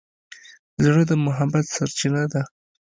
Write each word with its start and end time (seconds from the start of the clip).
زړه 0.83 1.03
د 1.09 1.11
محبت 1.25 1.65
سرچینه 1.75 2.23
ده. 2.33 2.41